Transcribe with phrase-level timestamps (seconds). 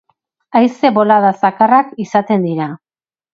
[0.59, 2.71] Haize bolada zakarrak izaten dira.